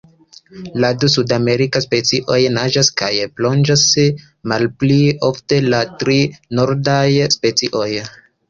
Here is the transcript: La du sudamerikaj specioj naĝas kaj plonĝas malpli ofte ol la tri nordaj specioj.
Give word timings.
La 0.83 0.87
du 1.01 1.09
sudamerikaj 1.15 1.81
specioj 1.85 2.37
naĝas 2.55 2.89
kaj 3.03 3.11
plonĝas 3.41 3.83
malpli 4.53 4.99
ofte 5.31 5.61
ol 5.65 5.71
la 5.75 5.85
tri 6.03 6.19
nordaj 6.63 7.05
specioj. 7.39 7.89